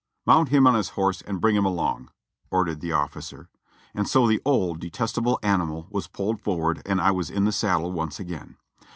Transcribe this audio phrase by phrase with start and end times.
[0.25, 2.09] "Mount him on his horse and bring him along,"
[2.49, 3.49] ordered the officer;
[3.93, 7.91] and so the old, detestable animal was pulled forward and I was in the saddle
[7.91, 8.57] once again.